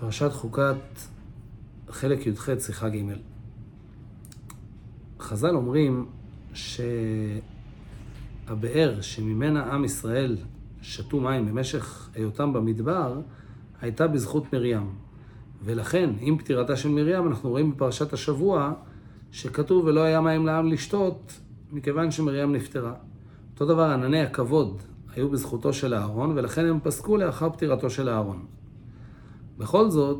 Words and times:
פרשת 0.00 0.32
חוקת, 0.32 0.76
חלק 1.88 2.26
י"ח, 2.26 2.48
שיחה 2.58 2.88
ג'. 2.88 3.02
חז"ל 5.20 5.56
אומרים 5.56 6.06
שהבאר 8.44 9.00
שממנה 9.00 9.72
עם 9.72 9.84
ישראל 9.84 10.36
שתו 10.82 11.20
מים 11.20 11.46
במשך 11.46 12.10
היותם 12.14 12.52
במדבר, 12.52 13.20
הייתה 13.80 14.06
בזכות 14.06 14.52
מרים. 14.52 14.94
ולכן, 15.64 16.10
עם 16.20 16.38
פטירתה 16.38 16.76
של 16.76 16.88
מרים, 16.88 17.26
אנחנו 17.26 17.50
רואים 17.50 17.70
בפרשת 17.70 18.12
השבוע 18.12 18.72
שכתוב 19.32 19.84
ולא 19.84 20.00
היה 20.00 20.20
מים 20.20 20.46
לעם 20.46 20.66
לשתות, 20.66 21.40
מכיוון 21.70 22.10
שמרים 22.10 22.52
נפטרה. 22.52 22.94
אותו 23.52 23.66
דבר, 23.66 23.90
ענני 23.90 24.20
הכבוד 24.20 24.82
היו 25.14 25.30
בזכותו 25.30 25.72
של 25.72 25.94
אהרון, 25.94 26.30
ולכן 26.38 26.66
הם 26.66 26.80
פסקו 26.82 27.16
לאחר 27.16 27.50
פטירתו 27.50 27.90
של 27.90 28.08
אהרון. 28.08 28.46
בכל 29.60 29.90
זאת, 29.90 30.18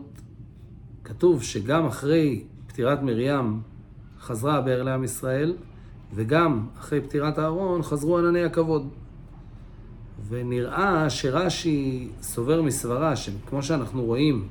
כתוב 1.04 1.42
שגם 1.42 1.86
אחרי 1.86 2.44
פטירת 2.66 3.02
מרים 3.02 3.60
חזרה 4.20 4.54
הבאר 4.54 4.82
לעם 4.82 5.04
ישראל, 5.04 5.56
וגם 6.14 6.66
אחרי 6.78 7.00
פטירת 7.00 7.38
אהרון 7.38 7.82
חזרו 7.82 8.18
ענני 8.18 8.44
הכבוד. 8.44 8.88
ונראה 10.28 11.10
שרש"י 11.10 12.08
סובר 12.22 12.62
מסברה, 12.62 13.16
שכמו 13.16 13.62
שאנחנו 13.62 14.04
רואים 14.04 14.48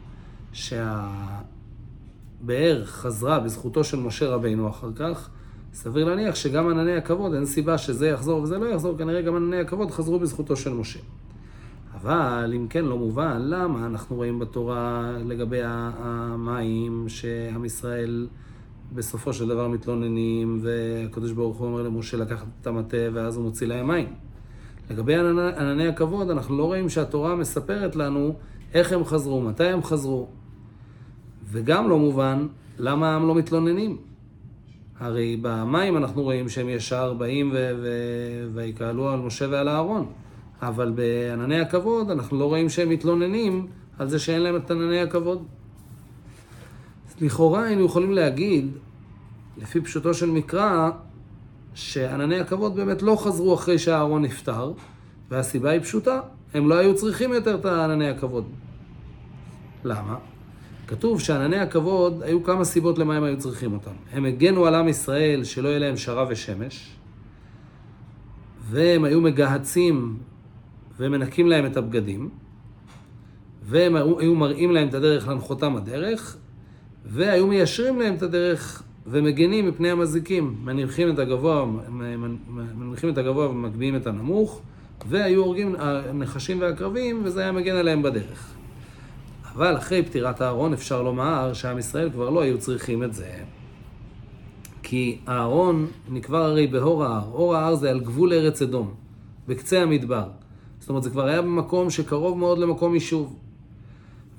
שהבאר 0.54 1.26
חזרה 2.86 3.40
בזכותו 3.40 3.84
של 3.84 4.00
משה 4.00 4.30
רבינו 4.30 4.70
אחר 4.70 4.94
כך, 4.96 5.30
סביר 5.74 6.06
להניח 6.06 6.36
שגם 6.36 6.70
ענני 6.70 6.96
הכבוד, 6.96 7.34
אין 7.34 7.46
סיבה 7.46 7.78
שזה 7.78 8.08
יחזור 8.08 8.42
וזה 8.42 8.58
לא 8.58 8.66
יחזור, 8.66 8.98
כנראה 8.98 9.22
גם 9.22 9.36
ענני 9.36 9.60
הכבוד 9.60 9.92
חזרו 9.92 10.20
בזכותו 10.20 10.56
של 10.56 10.74
משה. 10.74 11.00
אבל 12.02 12.54
אם 12.56 12.68
כן 12.68 12.86
לא 12.86 12.98
מובן, 12.98 13.42
למה 13.42 13.86
אנחנו 13.86 14.16
רואים 14.16 14.40
בתורה 14.40 15.12
לגבי 15.26 15.60
המים 15.64 17.06
שעם 17.10 17.66
ישראל 17.66 18.28
בסופו 18.94 19.34
של 19.34 19.48
דבר 19.48 19.68
מתלוננים 19.68 20.60
והקדוש 20.62 21.32
ברוך 21.32 21.58
הוא 21.58 21.68
אומר 21.68 21.82
למשה 21.82 22.18
לקחת 22.18 22.46
את 22.62 22.68
המטה 22.68 22.98
ואז 23.14 23.36
הוא 23.36 23.46
מוציא 23.46 23.68
להם 23.68 23.88
מים. 23.88 24.14
לגבי 24.90 25.16
ענני, 25.58 25.88
הכבוד 25.88 26.30
אנחנו 26.30 26.58
לא 26.58 26.64
רואים 26.64 26.90
שהתורה 26.90 27.36
מספרת 27.36 27.96
לנו 27.96 28.34
איך 28.74 28.94
הם 28.94 29.06
חזרו, 29.06 29.42
מתי 29.42 29.64
הם 29.64 29.84
חזרו. 29.84 30.28
וגם 31.46 31.90
לא 31.90 32.00
מובן 32.00 32.48
למה 32.78 33.16
הם 33.16 33.28
לא 33.28 33.36
מתלוננים. 33.36 33.98
הרי 35.00 35.38
במים 35.42 35.98
אנחנו 35.98 36.24
רואים 36.24 36.50
שהם 36.50 36.70
ישר 36.70 37.14
באים 37.14 37.54
ויקהלו 38.54 39.10
על 39.10 39.20
משה 39.20 39.46
ועל 39.50 39.70
אהרון. 39.70 40.12
אבל 40.62 40.92
בענני 40.92 41.60
הכבוד 41.60 42.12
אנחנו 42.12 42.40
לא 42.40 42.46
רואים 42.46 42.70
שהם 42.70 42.90
מתלוננים 42.90 43.68
על 44.00 44.10
זה 44.10 44.20
שאין 44.20 44.42
להם 44.42 44.56
את 44.56 44.72
ענני 44.72 45.02
הכבוד. 45.02 45.46
לכאורה 47.22 47.64
היינו 47.64 47.86
יכולים 47.86 48.12
להגיד, 48.12 48.72
לפי 49.58 49.82
פשוטו 49.82 50.14
של 50.14 50.30
מקרא, 50.30 50.90
שענני 51.74 52.40
הכבוד 52.40 52.76
באמת 52.76 53.02
לא 53.02 53.16
חזרו 53.16 53.54
אחרי 53.54 53.80
שאהרון 53.80 54.22
נפטר, 54.22 54.74
והסיבה 55.30 55.70
היא 55.70 55.82
פשוטה, 55.82 56.22
הם 56.54 56.70
לא 56.70 56.76
היו 56.76 56.96
צריכים 56.96 57.34
יותר 57.34 57.56
את 57.56 57.66
ענני 57.66 58.10
הכבוד. 58.10 58.46
למה? 59.84 60.16
כתוב 60.88 61.22
שענני 61.22 61.60
הכבוד, 61.60 62.24
היו 62.24 62.44
כמה 62.44 62.66
סיבות 62.66 62.98
למה 62.98 63.16
הם 63.16 63.24
היו 63.24 63.38
צריכים 63.38 63.74
אותם. 63.74 63.92
הם 64.12 64.26
הגנו 64.26 64.66
על 64.66 64.76
עם 64.76 64.88
ישראל 64.88 65.44
שלא 65.44 65.68
יהיה 65.68 65.80
להם 65.80 65.98
שרה 65.98 66.26
ושמש, 66.30 66.96
והם 68.70 69.04
היו 69.04 69.22
מגהצים 69.22 70.18
ומנקים 71.00 71.48
להם 71.48 71.66
את 71.66 71.78
הבגדים, 71.78 72.30
והם 73.64 73.96
היו 73.96 74.36
מראים 74.36 74.72
להם 74.72 74.88
את 74.88 74.94
הדרך 74.94 75.28
להנחותם 75.28 75.76
הדרך, 75.76 76.38
והיו 77.06 77.48
מיישרים 77.48 78.00
להם 78.00 78.16
את 78.16 78.22
הדרך 78.22 78.84
ומגנים 79.08 79.68
מפני 79.68 79.92
המזיקים, 79.92 80.56
מניחים 80.64 81.10
את 81.14 81.20
הגבוה, 81.20 81.66
מניחים 82.76 83.10
את 83.10 83.18
הגבוה 83.18 83.50
ומגביהים 83.50 83.96
את 83.96 84.08
הנמוך, 84.08 84.62
והיו 85.08 85.44
הורגים 85.44 85.76
הנחשים 85.80 86.62
והקרבים, 86.62 87.22
וזה 87.24 87.42
היה 87.42 87.52
מגן 87.52 87.76
עליהם 87.76 88.02
בדרך. 88.02 88.54
אבל 89.54 89.78
אחרי 89.78 90.04
פטירת 90.04 90.42
אהרון 90.42 90.74
אפשר 90.74 91.02
לומר 91.02 91.54
שעם 91.54 91.78
ישראל 91.78 92.10
כבר 92.10 92.30
לא 92.30 92.42
היו 92.42 92.58
צריכים 92.58 93.04
את 93.04 93.14
זה. 93.14 93.32
כי 94.84 95.18
אהרון 95.28 95.88
נקבר 96.10 96.44
הרי 96.44 96.68
בהור 96.68 97.04
ההר. 97.04 97.24
הור 97.32 97.56
ההר 97.56 97.76
זה 97.76 97.90
על 97.90 98.00
גבול 98.00 98.34
ארץ 98.34 98.62
אדום, 98.62 98.94
בקצה 99.48 99.82
המדבר. 99.82 100.24
זאת 100.80 100.90
אומרת, 100.90 101.04
זה 101.04 101.10
כבר 101.10 101.26
היה 101.26 101.42
במקום 101.42 101.90
שקרוב 101.90 102.38
מאוד 102.38 102.58
למקום 102.58 102.94
יישוב. 102.94 103.40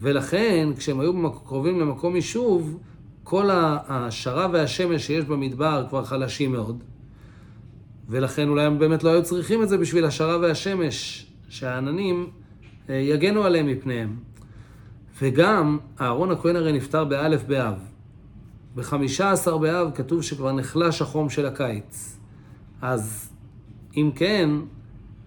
ולכן, 0.01 0.69
כשהם 0.77 1.01
היו 1.01 1.33
קרובים 1.33 1.81
למקום 1.81 2.17
יישוב, 2.17 2.79
כל 3.25 3.49
השרה 3.53 4.49
והשמש 4.53 5.07
שיש 5.07 5.25
במדבר 5.25 5.87
כבר 5.89 6.05
חלשים 6.05 6.53
מאוד. 6.53 6.83
ולכן 8.09 8.49
אולי 8.49 8.65
הם 8.65 8.79
באמת 8.79 9.05
לא 9.05 9.11
היו 9.11 9.23
צריכים 9.23 9.63
את 9.63 9.69
זה 9.69 9.79
בשביל 9.79 10.05
השרה 10.05 10.39
והשמש, 10.39 11.27
שהעננים 11.49 12.31
אה, 12.91 12.95
יגנו 12.95 13.45
עליהם 13.45 13.67
מפניהם. 13.67 14.17
וגם, 15.23 15.79
אהרון 16.01 16.31
הכהן 16.31 16.57
הרי 16.57 16.73
נפטר 16.73 17.05
באלף 17.05 17.45
באב. 17.45 17.75
בחמישה 18.75 19.31
עשר 19.31 19.59
באב 19.59 19.91
כתוב 19.95 20.23
שכבר 20.23 20.53
נחלש 20.53 21.03
החום 21.03 21.31
של 21.31 21.47
הקיץ. 21.47 22.19
אז 22.83 23.31
אם 23.97 24.11
כן, 24.15 24.51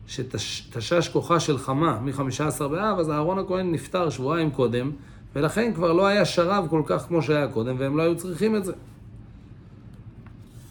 שתשש 0.07 1.07
כוחה 1.07 1.39
של 1.39 1.57
חמה 1.57 1.99
מ-15 1.99 2.67
באב, 2.67 2.99
אז 2.99 3.09
אהרון 3.09 3.39
הכהן 3.39 3.71
נפטר 3.71 4.09
שבועיים 4.09 4.51
קודם, 4.51 4.91
ולכן 5.35 5.73
כבר 5.73 5.93
לא 5.93 6.05
היה 6.05 6.25
שרב 6.25 6.67
כל 6.69 6.81
כך 6.85 7.01
כמו 7.07 7.21
שהיה 7.21 7.47
קודם, 7.47 7.75
והם 7.79 7.97
לא 7.97 8.01
היו 8.01 8.17
צריכים 8.17 8.55
את 8.55 8.65
זה. 8.65 8.73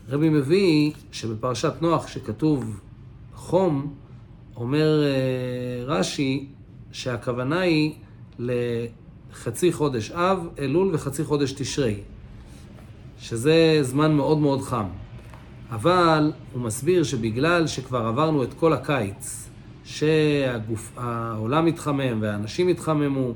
רבי 0.08 0.28
מביא 0.28 0.92
שבפרשת 1.12 1.72
נוח, 1.80 2.06
שכתוב 2.06 2.80
חום, 3.34 3.94
אומר 4.56 5.02
אה, 5.04 5.84
רש"י 5.84 6.46
שהכוונה 6.92 7.60
היא 7.60 7.94
לחצי 8.38 9.72
חודש 9.72 10.10
אב, 10.10 10.48
אלול 10.58 10.94
וחצי 10.94 11.24
חודש 11.24 11.52
תשרי, 11.52 12.00
שזה 13.18 13.78
זמן 13.82 14.12
מאוד 14.12 14.38
מאוד 14.38 14.62
חם. 14.62 14.86
אבל 15.72 16.32
הוא 16.52 16.62
מסביר 16.62 17.02
שבגלל 17.02 17.66
שכבר 17.66 18.06
עברנו 18.06 18.42
את 18.42 18.54
כל 18.54 18.72
הקיץ, 18.72 19.48
שהעולם 19.84 21.66
מתחמם 21.66 22.18
והאנשים 22.20 22.68
התחממו, 22.68 23.32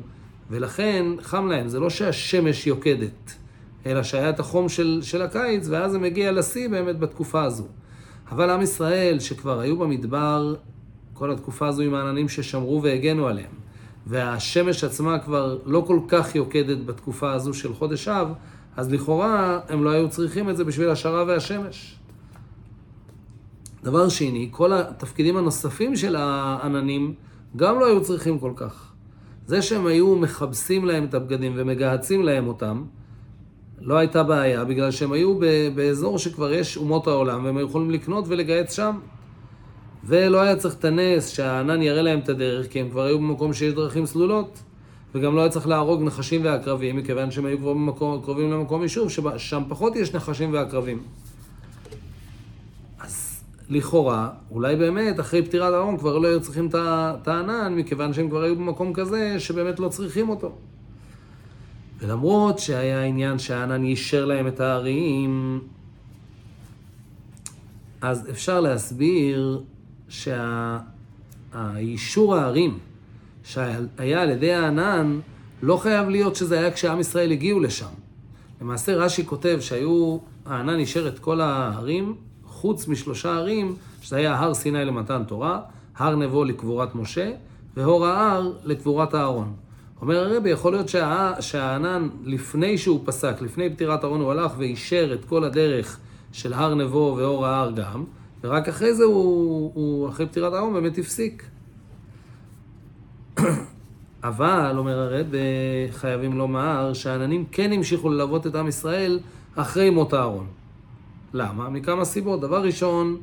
ולכן 0.50 1.06
חם 1.22 1.46
להם. 1.46 1.68
זה 1.68 1.80
לא 1.80 1.90
שהשמש 1.90 2.66
יוקדת, 2.66 3.34
אלא 3.86 4.02
שהיה 4.02 4.30
את 4.30 4.40
החום 4.40 4.68
של, 4.68 5.00
של 5.02 5.22
הקיץ, 5.22 5.68
ואז 5.68 5.92
זה 5.92 5.98
מגיע 5.98 6.32
לשיא 6.32 6.68
באמת 6.68 6.98
בתקופה 6.98 7.42
הזו. 7.42 7.64
אבל 8.30 8.50
עם 8.50 8.62
ישראל, 8.62 9.18
שכבר 9.18 9.60
היו 9.60 9.78
במדבר 9.78 10.54
כל 11.12 11.30
התקופה 11.30 11.68
הזו 11.68 11.82
עם 11.82 11.94
העננים 11.94 12.28
ששמרו 12.28 12.82
והגנו 12.82 13.26
עליהם, 13.26 13.52
והשמש 14.06 14.84
עצמה 14.84 15.18
כבר 15.18 15.58
לא 15.64 15.84
כל 15.86 16.00
כך 16.08 16.34
יוקדת 16.34 16.84
בתקופה 16.86 17.32
הזו 17.32 17.54
של 17.54 17.74
חודש 17.74 18.08
אב, 18.08 18.32
אז 18.76 18.92
לכאורה 18.92 19.60
הם 19.68 19.84
לא 19.84 19.90
היו 19.90 20.08
צריכים 20.08 20.50
את 20.50 20.56
זה 20.56 20.64
בשביל 20.64 20.90
השרה 20.90 21.24
והשמש. 21.26 21.96
דבר 23.86 24.08
שני, 24.08 24.48
כל 24.50 24.72
התפקידים 24.72 25.36
הנוספים 25.36 25.96
של 25.96 26.16
העננים 26.16 27.14
גם 27.56 27.78
לא 27.78 27.86
היו 27.86 28.02
צריכים 28.02 28.38
כל 28.38 28.52
כך. 28.56 28.92
זה 29.46 29.62
שהם 29.62 29.86
היו 29.86 30.16
מכבסים 30.16 30.84
להם 30.84 31.04
את 31.04 31.14
הבגדים 31.14 31.52
ומגהצים 31.56 32.22
להם 32.22 32.48
אותם, 32.48 32.84
לא 33.80 33.96
הייתה 33.96 34.22
בעיה, 34.22 34.64
בגלל 34.64 34.90
שהם 34.90 35.12
היו 35.12 35.38
באזור 35.74 36.18
שכבר 36.18 36.52
יש 36.52 36.76
אומות 36.76 37.06
העולם, 37.06 37.44
והם 37.44 37.56
היו 37.56 37.66
יכולים 37.66 37.90
לקנות 37.90 38.24
ולגהץ 38.28 38.76
שם. 38.76 38.98
ולא 40.04 40.40
היה 40.40 40.56
צריך 40.56 40.74
את 40.74 40.84
הנס 40.84 41.28
שהענן 41.28 41.82
יראה 41.82 42.02
להם 42.02 42.18
את 42.18 42.28
הדרך, 42.28 42.68
כי 42.70 42.80
הם 42.80 42.90
כבר 42.90 43.02
היו 43.02 43.18
במקום 43.18 43.52
שיש 43.52 43.74
דרכים 43.74 44.06
סלולות. 44.06 44.58
וגם 45.14 45.36
לא 45.36 45.40
היה 45.40 45.50
צריך 45.50 45.68
להרוג 45.68 46.02
נחשים 46.02 46.44
ועקרבים, 46.44 46.96
מכיוון 46.96 47.30
שהם 47.30 47.46
היו 47.46 47.58
כבר 47.58 47.72
במקום, 47.72 48.22
קרובים 48.22 48.52
למקום 48.52 48.82
יישוב, 48.82 49.08
ששם 49.08 49.62
פחות 49.68 49.96
יש 49.96 50.14
נחשים 50.14 50.52
ועקרבים. 50.52 50.98
לכאורה, 53.68 54.30
אולי 54.50 54.76
באמת 54.76 55.20
אחרי 55.20 55.42
פטירת 55.42 55.72
אהרון 55.72 55.98
כבר 55.98 56.18
לא 56.18 56.28
היו 56.28 56.40
צריכים 56.40 56.68
את 56.74 57.28
הענן, 57.28 57.74
מכיוון 57.76 58.12
שהם 58.12 58.28
כבר 58.28 58.42
היו 58.42 58.56
במקום 58.56 58.92
כזה 58.92 59.40
שבאמת 59.40 59.80
לא 59.80 59.88
צריכים 59.88 60.28
אותו. 60.28 60.52
ולמרות 61.98 62.58
שהיה 62.58 63.02
עניין 63.02 63.38
שהענן 63.38 63.84
יישר 63.84 64.24
להם 64.24 64.46
את 64.46 64.60
הערים, 64.60 65.60
אז 68.00 68.30
אפשר 68.30 68.60
להסביר 68.60 69.62
שהאישור 71.52 72.36
הערים 72.36 72.78
שהיה 73.44 74.22
על 74.22 74.30
ידי 74.30 74.52
הענן, 74.54 75.20
לא 75.62 75.76
חייב 75.76 76.08
להיות 76.08 76.36
שזה 76.36 76.58
היה 76.58 76.70
כשעם 76.70 77.00
ישראל 77.00 77.32
הגיעו 77.32 77.60
לשם. 77.60 77.86
למעשה 78.60 78.94
רש"י 78.96 79.26
כותב 79.26 79.58
שהיו, 79.60 80.18
הענן 80.46 80.78
אישר 80.78 81.08
את 81.08 81.18
כל 81.18 81.40
הערים 81.40 82.14
חוץ 82.56 82.88
משלושה 82.88 83.34
ערים, 83.34 83.76
שזה 84.02 84.16
היה 84.16 84.38
הר 84.38 84.54
סיני 84.54 84.84
למתן 84.84 85.22
תורה, 85.24 85.60
הר 85.96 86.16
נבו 86.16 86.44
לקבורת 86.44 86.94
משה, 86.94 87.32
והור 87.76 88.06
ההר 88.06 88.52
לקבורת 88.64 89.14
אהרון. 89.14 89.52
אומר 90.00 90.16
הרבי, 90.16 90.50
יכול 90.50 90.72
להיות 90.72 90.88
שה, 90.88 91.32
שהענן, 91.40 92.08
לפני 92.24 92.78
שהוא 92.78 93.00
פסק, 93.04 93.40
לפני 93.40 93.70
פטירת 93.70 94.04
אהרון, 94.04 94.20
הוא 94.20 94.30
הלך 94.30 94.52
ואישר 94.58 95.14
את 95.14 95.24
כל 95.24 95.44
הדרך 95.44 95.98
של 96.32 96.52
הר 96.52 96.74
נבו 96.74 97.14
ואור 97.18 97.46
ההר 97.46 97.70
גם, 97.70 98.04
ורק 98.44 98.68
אחרי 98.68 98.94
זה 98.94 99.04
הוא, 99.04 99.72
הוא 99.74 100.08
אחרי 100.08 100.26
פטירת 100.26 100.52
אהרון 100.52 100.74
באמת 100.74 100.98
הפסיק. 100.98 101.46
אבל, 104.24 104.74
אומר 104.78 104.98
הרב, 104.98 105.26
חייבים 105.90 106.38
לומר 106.38 106.92
שהעננים 106.92 107.44
כן 107.52 107.72
המשיכו 107.72 108.08
ללוות 108.08 108.46
את 108.46 108.54
עם 108.54 108.68
ישראל 108.68 109.18
אחרי 109.56 109.90
מות 109.90 110.14
אהרון. 110.14 110.46
למה? 111.36 111.70
מכמה 111.70 112.04
סיבות. 112.04 112.40
דבר 112.40 112.62
ראשון, 112.62 113.16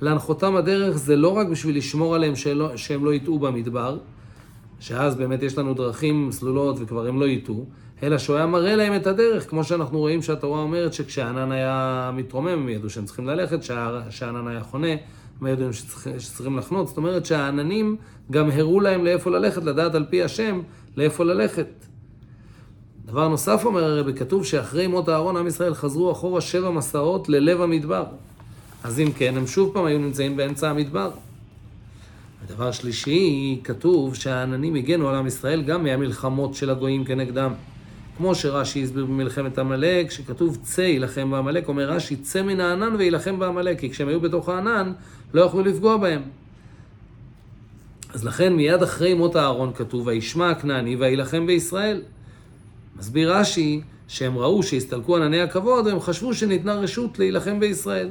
להנחותם 0.00 0.56
הדרך 0.56 0.96
זה 0.96 1.16
לא 1.16 1.36
רק 1.36 1.46
בשביל 1.46 1.76
לשמור 1.76 2.14
עליהם 2.14 2.36
שלא, 2.36 2.76
שהם 2.76 3.04
לא 3.04 3.14
יטעו 3.14 3.38
במדבר, 3.38 3.98
שאז 4.80 5.16
באמת 5.16 5.42
יש 5.42 5.58
לנו 5.58 5.74
דרכים 5.74 6.32
סלולות 6.32 6.76
וכבר 6.80 7.06
הם 7.06 7.20
לא 7.20 7.24
יטעו, 7.24 7.64
אלא 8.02 8.18
שהוא 8.18 8.36
היה 8.36 8.46
מראה 8.46 8.76
להם 8.76 8.96
את 8.96 9.06
הדרך, 9.06 9.50
כמו 9.50 9.64
שאנחנו 9.64 9.98
רואים 9.98 10.22
שהתורה 10.22 10.60
אומרת 10.60 10.92
שכשהענן 10.92 11.52
היה 11.52 12.10
מתרומם 12.14 12.48
הם 12.48 12.68
ידעו 12.68 12.90
שהם 12.90 13.04
צריכים 13.04 13.26
ללכת, 13.26 13.60
כשהענן 14.08 14.48
היה 14.48 14.62
חונה 14.62 14.92
הם 15.40 15.46
ידעו 15.46 15.72
שצריך, 15.72 16.08
שצריכים 16.18 16.58
לחנות. 16.58 16.88
זאת 16.88 16.96
אומרת 16.96 17.26
שהעננים 17.26 17.96
גם 18.30 18.50
הראו 18.50 18.80
להם 18.80 19.04
לאיפה 19.04 19.30
ללכת, 19.30 19.64
לדעת 19.64 19.94
על 19.94 20.04
פי 20.10 20.22
השם 20.22 20.60
לאיפה 20.96 21.24
ללכת. 21.24 21.66
דבר 23.10 23.28
נוסף 23.28 23.62
אומר 23.64 23.84
הרבי, 23.84 24.14
כתוב 24.14 24.44
שאחרי 24.44 24.86
מות 24.86 25.08
אהרון 25.08 25.36
עם 25.36 25.46
ישראל 25.46 25.74
חזרו 25.74 26.12
אחורה 26.12 26.40
שבע 26.40 26.70
מסעות 26.70 27.28
ללב 27.28 27.60
המדבר. 27.60 28.04
אז 28.84 29.00
אם 29.00 29.12
כן, 29.16 29.36
הם 29.36 29.46
שוב 29.46 29.70
פעם 29.74 29.84
היו 29.84 29.98
נמצאים 29.98 30.36
באמצע 30.36 30.70
המדבר. 30.70 31.10
ודבר 32.44 32.72
שלישי, 32.72 33.60
כתוב 33.64 34.14
שהעננים 34.14 34.74
הגנו 34.74 35.08
על 35.08 35.14
עם 35.14 35.26
ישראל 35.26 35.62
גם 35.62 35.82
מהמלחמות 35.82 36.54
של 36.54 36.70
הגויים 36.70 37.04
כנגדם. 37.04 37.52
כמו 38.16 38.34
שרש"י 38.34 38.82
הסביר 38.82 39.04
במלחמת 39.04 39.58
עמלק, 39.58 40.10
שכתוב 40.10 40.58
צא 40.62 40.82
יילחם 40.82 41.30
בעמלק, 41.30 41.68
אומר 41.68 41.90
רש"י 41.90 42.16
צא 42.16 42.42
מן 42.42 42.60
הענן 42.60 42.96
ויילחם 42.98 43.38
בעמלק, 43.38 43.78
כי 43.78 43.90
כשהם 43.90 44.08
היו 44.08 44.20
בתוך 44.20 44.48
הענן 44.48 44.92
לא 45.34 45.42
יכלו 45.42 45.62
לפגוע 45.62 45.96
בהם. 45.96 46.22
אז 48.14 48.24
לכן 48.24 48.52
מיד 48.52 48.82
אחרי 48.82 49.14
מות 49.14 49.36
אהרון 49.36 49.72
כתוב 49.74 50.06
וישמע 50.06 50.50
הכנעני 50.50 50.96
ויילחם 50.96 51.46
בישראל. 51.46 52.02
מסביר 52.98 53.36
רש"י 53.36 53.80
שהם 54.08 54.38
ראו 54.38 54.62
שהסתלקו 54.62 55.16
ענני 55.16 55.40
הכבוד 55.40 55.86
והם 55.86 56.00
חשבו 56.00 56.34
שניתנה 56.34 56.74
רשות 56.74 57.18
להילחם 57.18 57.60
בישראל. 57.60 58.08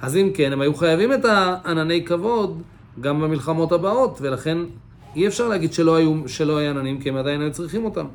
אז 0.00 0.16
אם 0.16 0.30
כן, 0.34 0.52
הם 0.52 0.60
היו 0.60 0.74
חייבים 0.74 1.12
את 1.12 1.24
הענני 1.24 2.04
כבוד 2.04 2.62
גם 3.00 3.20
במלחמות 3.20 3.72
הבאות, 3.72 4.18
ולכן 4.20 4.58
אי 5.16 5.26
אפשר 5.26 5.48
להגיד 5.48 5.72
שלא 5.72 5.96
היו, 5.96 6.28
שלא 6.28 6.58
היו 6.58 6.70
עננים, 6.70 7.00
כי 7.00 7.08
הם 7.08 7.16
עדיין 7.16 7.40
היו 7.40 7.52
צריכים 7.52 7.84
אותם. 7.84 8.06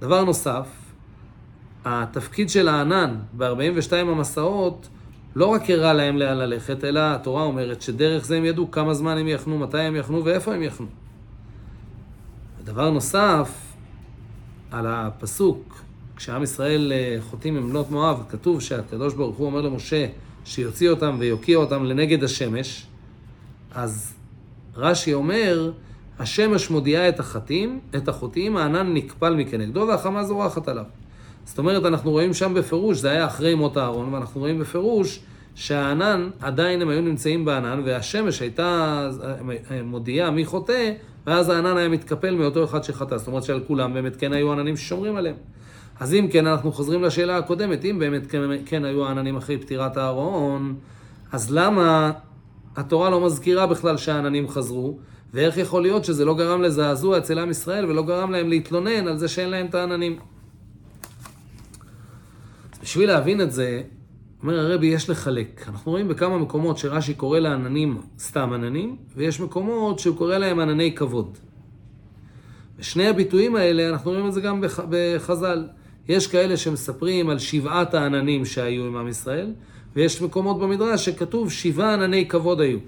דבר 0.00 0.24
נוסף, 0.24 0.66
התפקיד 1.84 2.50
של 2.50 2.68
הענן 2.68 3.16
ב-42 3.36 3.92
המסעות 3.96 4.88
לא 5.36 5.46
רק 5.46 5.70
הראה 5.70 5.92
להם 5.92 6.16
לאן 6.16 6.36
ללכת, 6.36 6.84
אלא 6.84 7.00
התורה 7.00 7.42
אומרת 7.42 7.82
שדרך 7.82 8.24
זה 8.24 8.36
הם 8.36 8.44
ידעו 8.44 8.70
כמה 8.70 8.94
זמן 8.94 9.18
הם 9.18 9.28
יחנו, 9.28 9.58
מתי 9.58 9.80
הם 9.80 9.96
יחנו 9.96 10.24
ואיפה 10.24 10.54
הם 10.54 10.62
יחנו. 10.62 10.86
ודבר 12.60 12.90
נוסף, 12.90 13.67
על 14.70 14.86
הפסוק, 14.88 15.82
כשעם 16.16 16.42
ישראל 16.42 16.92
אה, 16.92 17.16
חוטאים 17.20 17.56
עם 17.56 17.70
בנות 17.70 17.90
מואב, 17.90 18.22
כתוב 18.28 18.60
שהקדוש 18.60 19.14
ברוך 19.14 19.36
הוא 19.36 19.46
אומר 19.46 19.60
למשה 19.60 20.06
שיוציא 20.44 20.90
אותם 20.90 21.16
ויוקיע 21.18 21.56
אותם 21.56 21.84
לנגד 21.84 22.24
השמש, 22.24 22.86
אז 23.74 24.14
רש"י 24.76 25.14
אומר, 25.14 25.72
השמש 26.18 26.70
מודיעה 26.70 27.08
את 27.08 27.20
החטאים, 27.20 27.80
את 27.96 28.08
החוטאים, 28.08 28.56
הענן 28.56 28.94
נקפל 28.94 29.34
מכנגדו 29.34 29.84
והחמה 29.88 30.24
זורחת 30.24 30.68
עליו. 30.68 30.84
זאת 31.44 31.58
אומרת, 31.58 31.84
אנחנו 31.84 32.10
רואים 32.10 32.34
שם 32.34 32.54
בפירוש, 32.54 32.98
זה 32.98 33.10
היה 33.10 33.26
אחרי 33.26 33.54
מות 33.54 33.76
אהרון, 33.76 34.14
ואנחנו 34.14 34.40
רואים 34.40 34.58
בפירוש 34.58 35.20
שהענן, 35.54 36.30
עדיין 36.40 36.82
הם 36.82 36.88
היו 36.88 37.00
נמצאים 37.00 37.44
בענן, 37.44 37.82
והשמש 37.84 38.40
הייתה 38.40 39.10
מודיעה 39.84 40.30
מי 40.30 40.44
חוטא, 40.44 40.92
ואז 41.26 41.48
הענן 41.48 41.76
היה 41.76 41.88
מתקפל 41.88 42.34
מאותו 42.34 42.64
אחד 42.64 42.84
שחטא. 42.84 43.18
זאת 43.18 43.26
אומרת 43.26 43.42
שעל 43.42 43.60
כולם 43.66 43.94
באמת 43.94 44.16
כן 44.16 44.32
היו 44.32 44.52
עננים 44.52 44.76
ששומרים 44.76 45.16
עליהם. 45.16 45.36
אז 46.00 46.14
אם 46.14 46.28
כן, 46.32 46.46
אנחנו 46.46 46.72
חוזרים 46.72 47.02
לשאלה 47.02 47.36
הקודמת, 47.36 47.84
אם 47.84 47.98
באמת 47.98 48.26
כן, 48.26 48.40
כן 48.66 48.84
היו 48.84 49.06
העננים 49.06 49.36
אחרי 49.36 49.58
פטירת 49.58 49.98
אהרון, 49.98 50.74
אז 51.32 51.52
למה 51.52 52.12
התורה 52.76 53.10
לא 53.10 53.26
מזכירה 53.26 53.66
בכלל 53.66 53.96
שהעננים 53.96 54.48
חזרו? 54.48 54.98
ואיך 55.34 55.56
יכול 55.56 55.82
להיות 55.82 56.04
שזה 56.04 56.24
לא 56.24 56.34
גרם 56.34 56.62
לזעזוע 56.62 57.18
אצל 57.18 57.38
עם 57.38 57.50
ישראל 57.50 57.86
ולא 57.86 58.02
גרם 58.02 58.30
להם 58.30 58.48
להתלונן 58.48 59.08
על 59.08 59.18
זה 59.18 59.28
שאין 59.28 59.50
להם 59.50 59.66
את 59.66 59.74
העננים? 59.74 60.18
בשביל 62.82 63.08
להבין 63.08 63.40
את 63.40 63.52
זה, 63.52 63.82
אומר 64.42 64.58
הרבי, 64.60 64.86
יש 64.86 65.10
לחלק. 65.10 65.64
אנחנו 65.68 65.92
רואים 65.92 66.08
בכמה 66.08 66.38
מקומות 66.38 66.78
שרש"י 66.78 67.14
קורא 67.14 67.38
לעננים 67.38 68.00
סתם 68.18 68.52
עננים, 68.52 68.96
ויש 69.16 69.40
מקומות 69.40 69.98
שהוא 69.98 70.16
קורא 70.16 70.38
להם 70.38 70.58
ענני 70.58 70.94
כבוד. 70.94 71.38
ושני 72.78 73.06
הביטויים 73.06 73.56
האלה, 73.56 73.88
אנחנו 73.88 74.10
רואים 74.10 74.26
את 74.26 74.32
זה 74.32 74.40
גם 74.40 74.64
בחז"ל. 74.90 75.66
יש 76.08 76.26
כאלה 76.26 76.56
שמספרים 76.56 77.30
על 77.30 77.38
שבעת 77.38 77.94
העננים 77.94 78.44
שהיו 78.44 78.86
עם 78.86 78.96
עם 78.96 79.08
ישראל, 79.08 79.52
ויש 79.94 80.22
מקומות 80.22 80.58
במדרש 80.58 81.04
שכתוב 81.04 81.50
שבעה 81.50 81.94
ענני 81.94 82.28
כבוד 82.28 82.60
היו. 82.60 82.78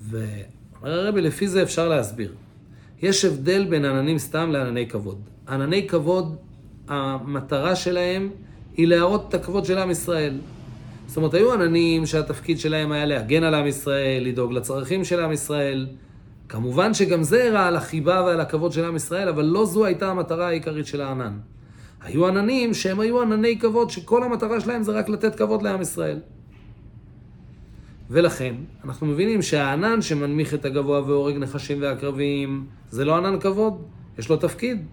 ואומר 0.00 0.98
הרבי, 0.98 1.20
לפי 1.20 1.48
זה 1.48 1.62
אפשר 1.62 1.88
להסביר. 1.88 2.34
יש 3.02 3.24
הבדל 3.24 3.66
בין 3.70 3.84
עננים 3.84 4.18
סתם 4.18 4.50
לענני 4.50 4.88
כבוד. 4.88 5.20
ענני 5.48 5.88
כבוד, 5.88 6.36
המטרה 6.88 7.76
שלהם 7.76 8.30
היא 8.76 8.86
להראות 8.86 9.26
את 9.28 9.34
הכבוד 9.34 9.64
של 9.64 9.78
עם 9.78 9.90
ישראל. 9.90 10.40
זאת 11.06 11.16
אומרת, 11.16 11.34
היו 11.34 11.52
עננים 11.52 12.06
שהתפקיד 12.06 12.58
שלהם 12.58 12.92
היה 12.92 13.04
להגן 13.04 13.42
על 13.42 13.54
עם 13.54 13.66
ישראל, 13.66 14.24
לדאוג 14.24 14.52
לצרכים 14.52 15.04
של 15.04 15.20
עם 15.20 15.32
ישראל. 15.32 15.86
כמובן 16.48 16.94
שגם 16.94 17.22
זה 17.22 17.44
הראה 17.44 17.66
על 17.66 17.76
החיבה 17.76 18.22
ועל 18.26 18.40
הכבוד 18.40 18.72
של 18.72 18.84
עם 18.84 18.96
ישראל, 18.96 19.28
אבל 19.28 19.44
לא 19.44 19.64
זו 19.64 19.84
הייתה 19.84 20.10
המטרה 20.10 20.48
העיקרית 20.48 20.86
של 20.86 21.00
הענן. 21.00 21.38
היו 22.02 22.26
עננים 22.26 22.74
שהם 22.74 23.00
היו 23.00 23.22
ענני 23.22 23.58
כבוד, 23.58 23.90
שכל 23.90 24.22
המטרה 24.22 24.60
שלהם 24.60 24.82
זה 24.82 24.92
רק 24.92 25.08
לתת 25.08 25.34
כבוד 25.34 25.62
לעם 25.62 25.80
ישראל. 25.80 26.20
ולכן, 28.10 28.54
אנחנו 28.84 29.06
מבינים 29.06 29.42
שהענן 29.42 30.02
שמנמיך 30.02 30.54
את 30.54 30.64
הגבוה 30.64 31.00
והורג 31.00 31.36
נחשים 31.36 31.78
ועקרבים, 31.80 32.66
זה 32.90 33.04
לא 33.04 33.16
ענן 33.16 33.40
כבוד, 33.40 33.82
יש 34.18 34.28
לו 34.28 34.36
תפקיד. 34.36 34.84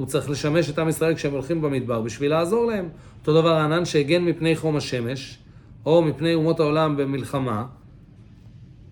הוא 0.00 0.06
צריך 0.06 0.30
לשמש 0.30 0.70
את 0.70 0.78
עם 0.78 0.88
ישראל 0.88 1.14
כשהם 1.14 1.32
הולכים 1.32 1.62
במדבר 1.62 2.00
בשביל 2.00 2.30
לעזור 2.30 2.66
להם. 2.66 2.88
אותו 3.20 3.40
דבר 3.40 3.52
הענן 3.52 3.84
שהגן 3.84 4.24
מפני 4.24 4.56
חום 4.56 4.76
השמש, 4.76 5.38
או 5.86 6.02
מפני 6.02 6.34
אומות 6.34 6.60
העולם 6.60 6.96
במלחמה, 6.96 7.66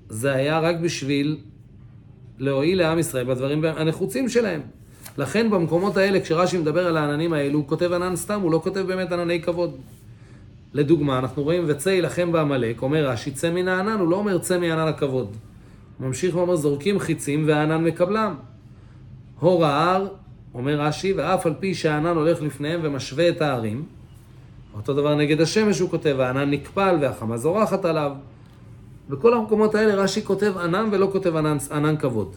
זה 0.09 0.33
היה 0.33 0.59
רק 0.59 0.77
בשביל 0.77 1.39
להועיל 2.39 2.79
לעם 2.79 2.99
ישראל 2.99 3.25
בדברים 3.25 3.65
הנחוצים 3.65 4.29
שלהם. 4.29 4.61
לכן 5.19 5.51
במקומות 5.51 5.97
האלה, 5.97 6.21
כשרש"י 6.21 6.59
מדבר 6.59 6.87
על 6.87 6.97
העננים 6.97 7.33
האלו, 7.33 7.59
הוא 7.59 7.69
כותב 7.69 7.93
ענן 7.93 8.17
סתם, 8.17 8.41
הוא 8.41 8.53
לא 8.53 8.61
כותב 8.65 8.81
באמת 8.81 9.13
ענני 9.13 9.43
כבוד. 9.43 9.77
לדוגמה, 10.75 11.19
אנחנו 11.19 11.43
רואים 11.43 11.65
וצא 11.67 11.91
יילחם 11.91 12.33
בעמלק, 12.33 12.83
אומר 12.83 13.09
רש"י, 13.09 13.31
צא 13.31 13.51
מן 13.51 13.69
הענן, 13.69 14.01
הוא 14.01 14.09
לא 14.09 14.17
אומר 14.17 14.39
צא 14.39 14.59
מענן 14.59 14.89
הכבוד. 14.89 15.37
הוא 15.99 16.07
ממשיך 16.07 16.37
ואומר, 16.37 16.57
זורקים 16.57 16.99
חיצים 16.99 17.45
והענן 17.47 17.85
מקבלם. 17.85 18.35
הור 19.41 19.67
ההר, 19.67 20.07
אומר 20.59 20.81
רש"י, 20.81 21.13
ואף 21.13 21.47
על 21.47 21.55
פי 21.61 21.75
שהענן 21.75 22.17
הולך 22.17 22.43
לפניהם 22.43 22.81
ומשווה 22.83 23.29
את 23.29 23.43
הערים, 23.43 23.85
אותו 24.75 24.95
דבר 24.95 25.15
נגד 25.15 25.41
השמש 25.41 25.79
הוא 25.79 25.91
כותב, 25.91 26.17
הענן 26.21 26.51
נקפל 26.51 26.97
והחמה 27.01 27.37
זורחת 27.37 27.85
עליו. 27.85 28.13
בכל 29.09 29.35
המקומות 29.35 29.75
האלה 29.75 29.95
רש"י 29.95 30.25
כותב 30.25 30.59
ענן 30.59 30.89
ולא 30.93 31.09
כותב 31.13 31.37
ענן, 31.37 31.57
ענן 31.73 31.97
כבוד. 31.97 32.37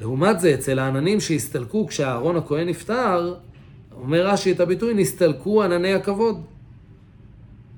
לעומת 0.00 0.40
זה, 0.40 0.54
אצל 0.54 0.78
העננים 0.78 1.20
שהסתלקו 1.20 1.86
כשאהרון 1.86 2.36
הכהן 2.36 2.68
נפטר, 2.68 3.34
אומר 4.00 4.26
רש"י 4.26 4.52
את 4.52 4.60
הביטוי, 4.60 4.94
נסתלקו 4.94 5.62
ענני 5.62 5.94
הכבוד. 5.94 6.42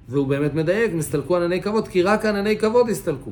והוא 0.08 0.26
באמת 0.26 0.54
מדייק, 0.54 0.92
נסתלקו 0.94 1.36
ענני 1.36 1.62
כבוד, 1.62 1.88
כי 1.88 2.02
רק 2.02 2.24
ענני 2.24 2.58
כבוד 2.58 2.88
הסתלקו. 2.88 3.30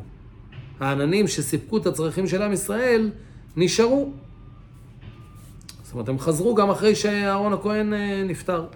העננים 0.80 1.28
שסיפקו 1.28 1.76
את 1.76 1.86
הצרכים 1.86 2.26
של 2.26 2.42
עם 2.42 2.52
ישראל, 2.52 3.10
נשארו. 3.56 4.12
זאת 5.92 5.94
אומרת, 5.94 6.08
הם 6.08 6.18
חזרו 6.18 6.54
גם 6.54 6.70
אחרי 6.70 6.94
שאהרון 6.94 7.52
הכהן 7.52 7.94
אה, 7.94 8.22
נפטר. 8.24 8.66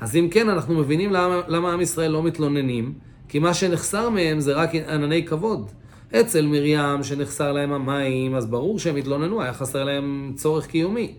אז 0.00 0.16
אם 0.16 0.28
כן, 0.30 0.48
אנחנו 0.48 0.74
מבינים 0.74 1.12
למה, 1.12 1.40
למה 1.48 1.72
עם 1.72 1.80
ישראל 1.80 2.10
לא 2.10 2.22
מתלוננים, 2.22 2.92
כי 3.28 3.38
מה 3.38 3.54
שנחסר 3.54 4.10
מהם 4.10 4.40
זה 4.40 4.54
רק 4.54 4.74
ענני 4.74 5.26
כבוד. 5.26 5.70
אצל 6.20 6.46
מרים, 6.46 7.02
שנחסר 7.02 7.52
להם 7.52 7.72
המים, 7.72 8.34
אז 8.34 8.46
ברור 8.46 8.78
שהם 8.78 8.96
התלוננו, 8.96 9.42
היה 9.42 9.52
חסר 9.52 9.84
להם 9.84 10.32
צורך 10.36 10.66
קיומי. 10.66 11.14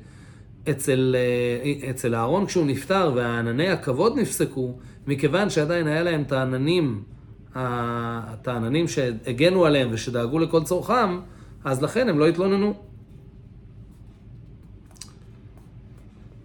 אצל, 0.70 1.16
אה, 1.16 1.90
אצל 1.90 2.16
אהרון 2.16 2.46
כשהוא 2.46 2.66
נפטר 2.66 3.12
וענני 3.16 3.70
הכבוד 3.70 4.20
נפסקו, 4.20 4.74
מכיוון 5.08 5.50
שעדיין 5.50 5.88
היה 5.88 6.04
להם 6.04 6.22
את 6.22 6.32
העננים, 6.32 7.04
את 7.52 8.48
העננים 8.48 8.88
שהגנו 8.88 9.66
עליהם 9.66 9.90
ושדאגו 9.92 10.40
לכל 10.40 10.64
צורכם, 10.64 11.20
אז 11.64 11.84
לכן 11.84 12.10
הם 12.10 12.20
לא 12.20 12.28
התלוננו. 12.28 12.93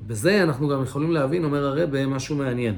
בזה 0.08 0.42
אנחנו 0.42 0.68
גם 0.68 0.82
יכולים 0.82 1.12
להבין, 1.12 1.44
אומר 1.44 1.64
הרבה, 1.64 2.06
משהו 2.06 2.36
מעניין. 2.36 2.74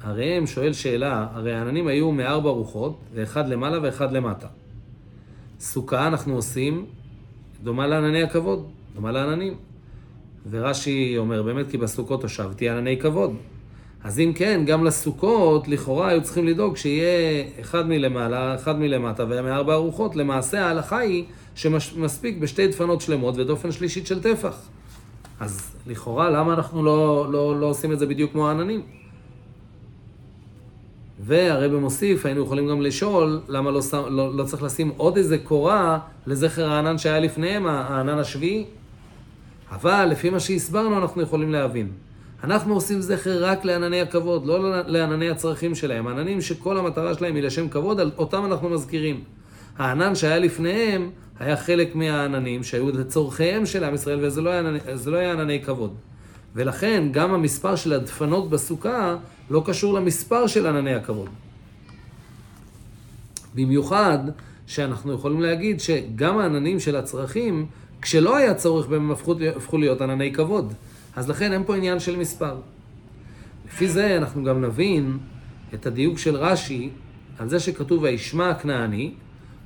הראם 0.00 0.46
שואל 0.46 0.72
שאלה, 0.72 1.26
הרי 1.32 1.54
העננים 1.54 1.86
היו 1.86 2.12
מארבע 2.12 2.50
רוחות, 2.50 2.98
ואחד 3.14 3.48
למעלה 3.48 3.78
ואחד 3.82 4.12
למטה. 4.12 4.46
סוכה 5.60 6.06
אנחנו 6.06 6.34
עושים 6.34 6.86
דומה 7.62 7.86
לענני 7.86 8.22
הכבוד, 8.22 8.68
דומה 8.94 9.12
לעננים. 9.12 9.54
ורש"י 10.50 11.14
אומר, 11.18 11.42
באמת 11.42 11.70
כי 11.70 11.78
בסוכות 11.78 12.22
הושבתי 12.22 12.68
ענני 12.68 12.98
כבוד. 13.00 13.34
אז 14.02 14.20
אם 14.20 14.32
כן, 14.34 14.62
גם 14.66 14.84
לסוכות, 14.84 15.68
לכאורה 15.68 16.08
היו 16.08 16.22
צריכים 16.22 16.46
לדאוג 16.46 16.76
שיהיה 16.76 17.44
אחד 17.60 17.88
מלמעלה, 17.88 18.54
אחד 18.54 18.78
מלמטה 18.78 19.24
ומארבע 19.28 19.74
ארוחות. 19.74 20.16
למעשה 20.16 20.66
ההלכה 20.66 20.98
היא 20.98 21.24
שמספיק 21.54 22.38
בשתי 22.38 22.66
דפנות 22.66 23.00
שלמות 23.00 23.34
ודופן 23.38 23.72
שלישית 23.72 24.06
של 24.06 24.22
טפח. 24.22 24.68
אז 25.44 25.76
לכאורה, 25.86 26.30
למה 26.30 26.54
אנחנו 26.54 26.84
לא, 26.84 27.26
לא, 27.32 27.60
לא 27.60 27.66
עושים 27.66 27.92
את 27.92 27.98
זה 27.98 28.06
בדיוק 28.06 28.32
כמו 28.32 28.48
העננים? 28.48 28.82
והרבא 31.20 31.78
מוסיף, 31.78 32.26
היינו 32.26 32.42
יכולים 32.42 32.68
גם 32.68 32.82
לשאול, 32.82 33.40
למה 33.48 33.70
לא, 33.70 33.80
לא, 34.10 34.34
לא 34.34 34.44
צריך 34.44 34.62
לשים 34.62 34.92
עוד 34.96 35.16
איזה 35.16 35.38
קורה 35.38 35.98
לזכר 36.26 36.70
הענן 36.70 36.98
שהיה 36.98 37.20
לפניהם, 37.20 37.66
הענן 37.66 38.18
השביעי? 38.18 38.64
אבל 39.70 40.04
לפי 40.04 40.30
מה 40.30 40.40
שהסברנו, 40.40 40.98
אנחנו 40.98 41.22
יכולים 41.22 41.52
להבין. 41.52 41.88
אנחנו 42.44 42.74
עושים 42.74 43.00
זכר 43.00 43.44
רק 43.44 43.64
לענני 43.64 44.00
הכבוד, 44.00 44.46
לא 44.46 44.82
לענני 44.86 45.30
הצרכים 45.30 45.74
שלהם. 45.74 46.06
עננים 46.06 46.40
שכל 46.40 46.78
המטרה 46.78 47.14
שלהם 47.14 47.34
היא 47.34 47.42
לשם 47.42 47.68
כבוד, 47.68 48.00
אותם 48.18 48.44
אנחנו 48.44 48.68
מזכירים. 48.68 49.24
הענן 49.78 50.14
שהיה 50.14 50.38
לפניהם 50.38 51.10
היה 51.38 51.56
חלק 51.56 51.94
מהעננים 51.94 52.62
שהיו 52.62 52.90
לצורכיהם 52.90 53.66
של 53.66 53.84
עם 53.84 53.94
ישראל, 53.94 54.24
וזה 54.24 54.40
לא 54.42 54.50
היה, 54.50 54.62
לא 55.06 55.16
היה 55.16 55.32
ענני 55.32 55.62
כבוד. 55.62 55.94
ולכן 56.54 57.08
גם 57.12 57.34
המספר 57.34 57.76
של 57.76 57.92
הדפנות 57.92 58.50
בסוכה 58.50 59.16
לא 59.50 59.62
קשור 59.66 59.94
למספר 59.94 60.46
של 60.46 60.66
ענני 60.66 60.94
הכבוד. 60.94 61.28
במיוחד 63.54 64.18
שאנחנו 64.66 65.12
יכולים 65.12 65.40
להגיד 65.40 65.80
שגם 65.80 66.38
העננים 66.38 66.80
של 66.80 66.96
הצרכים, 66.96 67.66
כשלא 68.02 68.36
היה 68.36 68.54
צורך 68.54 68.86
בהם, 68.86 69.10
הפכו, 69.10 69.34
הפכו 69.56 69.78
להיות 69.78 70.00
ענני 70.00 70.32
כבוד. 70.32 70.72
אז 71.16 71.30
לכן 71.30 71.52
אין 71.52 71.64
פה 71.64 71.76
עניין 71.76 72.00
של 72.00 72.16
מספר. 72.16 72.56
לפי 73.68 73.88
זה 73.88 74.16
אנחנו 74.16 74.44
גם 74.44 74.64
נבין 74.64 75.18
את 75.74 75.86
הדיוק 75.86 76.18
של 76.18 76.36
רש"י 76.36 76.90
על 77.38 77.48
זה 77.48 77.60
שכתוב 77.60 78.02
וישמע 78.02 78.50
הכנעני, 78.50 79.14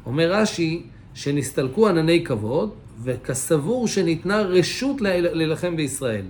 אומר 0.07 0.33
רש"י 0.33 0.83
שנסתלקו 1.15 1.89
ענני 1.89 2.25
כבוד 2.25 2.71
וכסבור 3.03 3.89
שניתנה 3.89 4.41
רשות 4.41 5.01
להילחם 5.01 5.77
בישראל. 5.77 6.25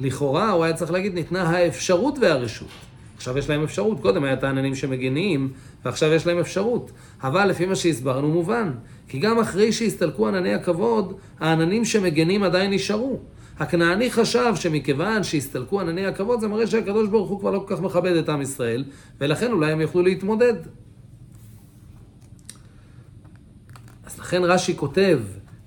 לכאורה 0.00 0.50
הוא 0.50 0.64
היה 0.64 0.74
צריך 0.74 0.90
להגיד 0.90 1.14
ניתנה 1.14 1.42
האפשרות 1.42 2.18
והרשות. 2.20 2.68
עכשיו 3.16 3.38
יש 3.38 3.50
להם 3.50 3.62
אפשרות, 3.62 4.00
קודם 4.00 4.24
היה 4.24 4.32
את 4.32 4.44
העננים 4.44 4.74
שמגינים, 4.74 5.52
ועכשיו 5.84 6.12
יש 6.12 6.26
להם 6.26 6.38
אפשרות. 6.38 6.90
אבל 7.22 7.46
לפי 7.46 7.66
מה 7.66 7.76
שהסברנו 7.76 8.28
מובן, 8.28 8.72
כי 9.08 9.18
גם 9.18 9.38
אחרי 9.38 9.72
שהסתלקו 9.72 10.28
ענני 10.28 10.54
הכבוד, 10.54 11.14
העננים 11.40 11.84
שמגנים 11.84 12.42
עדיין 12.42 12.70
נשארו. 12.70 13.18
הכנעני 13.58 14.10
חשב 14.10 14.52
שמכיוון 14.54 15.22
שהסתלקו 15.22 15.80
ענני 15.80 16.06
הכבוד, 16.06 16.40
זה 16.40 16.48
מראה 16.48 16.66
שהקדוש 16.66 17.08
ברוך 17.08 17.30
הוא 17.30 17.40
כבר 17.40 17.50
לא 17.50 17.64
כל 17.66 17.76
כך 17.76 17.82
מכבד 17.82 18.16
את 18.16 18.28
עם 18.28 18.42
ישראל, 18.42 18.84
ולכן 19.20 19.52
אולי 19.52 19.72
הם 19.72 19.80
יוכלו 19.80 20.02
להתמודד. 20.02 20.54
אז 24.04 24.19
לכן 24.30 24.44
רש"י 24.44 24.76
כותב, 24.76 25.20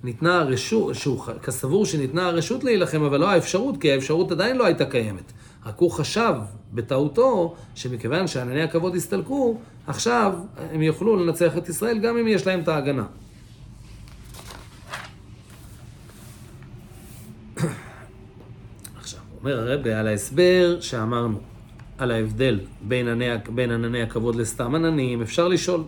ניתנה 0.04 0.38
הרשות, 0.38 0.94
שהוא 0.94 1.24
כסבור 1.42 1.86
שניתנה 1.86 2.26
הרשות 2.26 2.64
להילחם, 2.64 3.02
אבל 3.02 3.20
לא 3.20 3.28
האפשרות, 3.28 3.80
כי 3.80 3.92
האפשרות 3.92 4.32
עדיין 4.32 4.56
לא 4.56 4.66
הייתה 4.66 4.84
קיימת. 4.84 5.32
רק 5.66 5.78
הוא 5.78 5.90
חשב 5.90 6.34
בטעותו 6.72 7.54
שמכיוון 7.74 8.26
שענני 8.26 8.62
הכבוד 8.62 8.96
הסתלקו, 8.96 9.58
עכשיו 9.86 10.32
הם 10.72 10.82
יוכלו 10.82 11.16
לנצח 11.16 11.56
את 11.58 11.68
ישראל 11.68 11.98
גם 11.98 12.18
אם 12.18 12.28
יש 12.28 12.46
להם 12.46 12.60
את 12.60 12.68
ההגנה. 12.68 13.04
עכשיו, 18.98 19.20
אומר 19.40 19.58
הרבי 19.60 19.92
על 19.92 20.06
ההסבר 20.06 20.80
שאמרנו, 20.80 21.38
על 21.98 22.10
ההבדל 22.10 22.60
בין 22.82 23.08
ענני, 23.08 23.26
בין 23.54 23.70
ענני 23.70 24.02
הכבוד 24.02 24.34
לסתם 24.34 24.74
עננים, 24.74 25.22
אפשר 25.22 25.48
לשאול. 25.48 25.84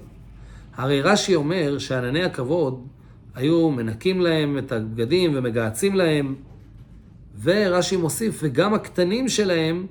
הרי 0.76 1.02
רש"י 1.02 1.34
אומר 1.34 1.78
שענני 1.78 2.24
הכבוד 2.24 2.86
היו 3.34 3.70
מנקים 3.70 4.20
להם 4.20 4.58
את 4.58 4.72
הבגדים 4.72 5.32
ומגהצים 5.34 5.94
להם, 5.94 6.34
ורש"י 7.42 7.96
מוסיף, 7.96 8.38
וגם 8.42 8.74
הקטנים 8.74 9.28
שלהם, 9.28 9.86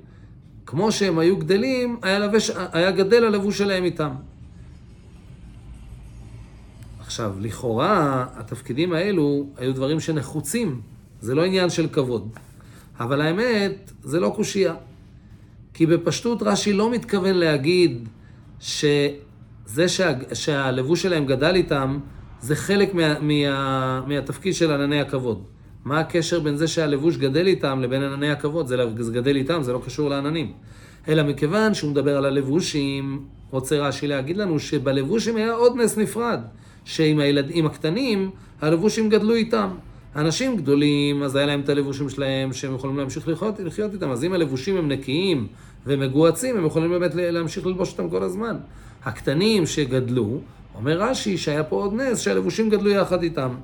כמו 0.66 0.92
שהם 0.92 1.18
היו 1.18 1.36
גדלים, 1.36 1.98
היה, 2.02 2.18
לבש, 2.18 2.50
היה 2.72 2.90
גדל 2.90 3.24
הלבוש 3.24 3.58
שלהם 3.58 3.84
איתם. 3.84 4.10
עכשיו, 7.00 7.34
לכאורה, 7.40 8.26
התפקידים 8.34 8.92
האלו 8.92 9.46
היו 9.56 9.74
דברים 9.74 10.00
שנחוצים, 10.00 10.80
זה 11.20 11.34
לא 11.34 11.44
עניין 11.44 11.70
של 11.70 11.88
כבוד. 11.88 12.28
אבל 13.00 13.20
האמת, 13.20 13.92
זה 14.02 14.20
לא 14.20 14.32
קושייה. 14.36 14.74
כי 15.74 15.86
בפשטות 15.86 16.42
רש"י 16.42 16.72
לא 16.72 16.90
מתכוון 16.90 17.34
להגיד 17.34 18.08
שזה 19.66 19.88
שה, 19.88 20.12
שהלבוש 20.34 21.02
שלהם 21.02 21.26
גדל 21.26 21.54
איתם, 21.54 21.98
זה 22.40 22.56
חלק 22.56 22.94
מה, 22.94 23.20
מה, 23.20 24.00
מהתפקיד 24.06 24.54
של 24.54 24.72
ענני 24.72 25.00
הכבוד. 25.00 25.44
מה 25.84 26.00
הקשר 26.00 26.40
בין 26.40 26.56
זה 26.56 26.68
שהלבוש 26.68 27.16
גדל 27.16 27.46
איתם 27.46 27.80
לבין 27.82 28.02
ענני 28.02 28.30
הכבוד? 28.30 28.66
זה, 28.66 28.76
זה 28.98 29.12
גדל 29.12 29.36
איתם, 29.36 29.62
זה 29.62 29.72
לא 29.72 29.82
קשור 29.86 30.10
לעננים. 30.10 30.52
אלא 31.08 31.22
מכיוון 31.22 31.74
שהוא 31.74 31.90
מדבר 31.90 32.16
על 32.16 32.24
הלבושים, 32.24 33.24
רוצה 33.50 33.78
רש"י 33.78 34.06
להגיד 34.06 34.36
לנו 34.36 34.58
שבלבושים 34.58 35.36
היה 35.36 35.52
עוד 35.52 35.76
נס 35.76 35.98
נפרד, 35.98 36.40
שעם 36.84 37.18
הילדים 37.18 37.66
הקטנים, 37.66 38.30
הלבושים 38.60 39.08
גדלו 39.08 39.34
איתם. 39.34 39.68
אנשים 40.16 40.56
גדולים, 40.56 41.22
אז 41.22 41.36
היה 41.36 41.46
להם 41.46 41.60
את 41.60 41.68
הלבושים 41.68 42.10
שלהם 42.10 42.52
שהם 42.52 42.74
יכולים 42.74 42.98
להמשיך 42.98 43.28
לחיות, 43.28 43.60
לחיות 43.60 43.94
איתם. 43.94 44.10
אז 44.10 44.24
אם 44.24 44.32
הלבושים 44.32 44.76
הם 44.76 44.88
נקיים 44.88 45.46
ומגועצים, 45.86 46.56
הם 46.56 46.66
יכולים 46.66 46.90
באמת 46.90 47.10
להמשיך 47.14 47.66
ללבוש 47.66 47.92
אותם 47.92 48.10
כל 48.10 48.22
הזמן. 48.22 48.56
הקטנים 49.06 49.66
שגדלו, 49.66 50.40
אומר 50.74 50.98
רש"י 51.02 51.38
שהיה 51.38 51.64
פה 51.64 51.76
עוד 51.76 51.94
נס 51.94 52.20
שהלבושים 52.20 52.70
גדלו 52.70 52.90
יחד 52.90 53.22
איתם. 53.22 53.54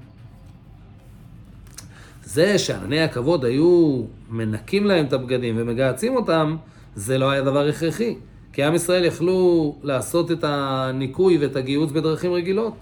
זה 2.25 2.59
שענני 2.59 3.01
הכבוד 3.01 3.45
היו 3.45 4.03
מנקים 4.31 4.87
להם 4.87 5.05
את 5.05 5.13
הבגדים 5.13 5.55
ומגהצים 5.59 6.17
אותם, 6.17 6.57
זה 6.95 7.19
לא 7.19 7.31
היה 7.31 7.43
דבר 7.43 7.69
הכרחי. 7.69 8.17
כי 8.53 8.63
עם 8.63 8.75
ישראל 8.75 9.05
יכלו 9.05 9.77
לעשות 9.83 10.31
את 10.31 10.45
הניקוי 10.45 11.39
ואת 11.39 11.57
הגיהוץ 11.57 11.91
בדרכים 11.91 12.33
רגילות. 12.33 12.75